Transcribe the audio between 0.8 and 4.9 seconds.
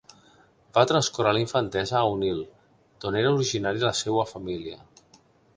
transcórrer la infantesa a Onil, d'on era originària la seua família.